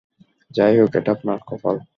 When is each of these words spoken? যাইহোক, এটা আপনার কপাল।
যাইহোক, 0.51 0.91
এটা 0.95 1.11
আপনার 1.11 1.37
কপাল। 1.47 1.75